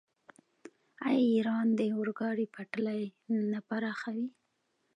[1.07, 3.03] آیا ایران د اورګاډي پټلۍ
[3.51, 4.27] نه پراخوي؟